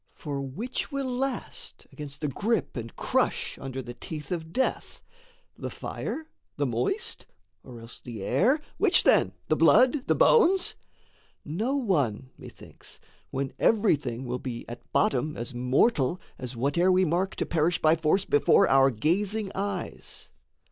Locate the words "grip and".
2.27-2.95